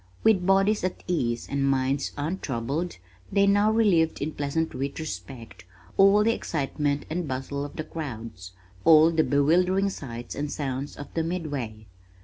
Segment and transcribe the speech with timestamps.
[0.23, 2.97] With bodies at ease and minds untroubled,
[3.31, 5.63] they now relived in pleasant retrospect
[5.95, 8.53] all the excitement and bustle of the crowds,
[8.83, 11.85] all the bewildering sights and sounds of the Midway.